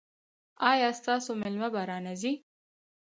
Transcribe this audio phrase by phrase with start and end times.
[0.71, 2.33] ایا ستاسو میلمه به را نه ځي؟